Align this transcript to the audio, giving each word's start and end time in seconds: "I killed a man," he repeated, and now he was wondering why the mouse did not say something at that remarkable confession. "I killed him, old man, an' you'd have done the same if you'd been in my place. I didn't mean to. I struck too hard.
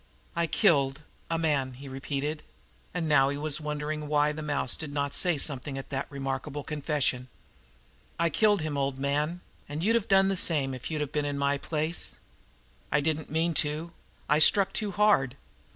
"I 0.35 0.47
killed 0.47 1.01
a 1.29 1.37
man," 1.37 1.73
he 1.73 1.87
repeated, 1.87 2.41
and 2.91 3.07
now 3.07 3.29
he 3.29 3.37
was 3.37 3.61
wondering 3.61 4.07
why 4.07 4.31
the 4.31 4.41
mouse 4.41 4.75
did 4.75 4.91
not 4.91 5.13
say 5.13 5.37
something 5.37 5.77
at 5.77 5.89
that 5.91 6.09
remarkable 6.09 6.63
confession. 6.63 7.27
"I 8.17 8.31
killed 8.31 8.61
him, 8.61 8.79
old 8.79 8.97
man, 8.97 9.41
an' 9.69 9.81
you'd 9.81 9.93
have 9.93 10.07
done 10.07 10.29
the 10.29 10.35
same 10.35 10.73
if 10.73 10.89
you'd 10.89 11.11
been 11.11 11.23
in 11.25 11.37
my 11.37 11.59
place. 11.59 12.15
I 12.91 12.99
didn't 12.99 13.29
mean 13.29 13.53
to. 13.61 13.91
I 14.27 14.39
struck 14.39 14.73
too 14.73 14.89
hard. 14.91 15.35